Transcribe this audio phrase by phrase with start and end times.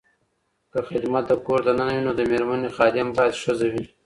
[0.71, 3.85] که خدمت د کور دننه وي، نو د ميرمني خادم بايد ښځه وي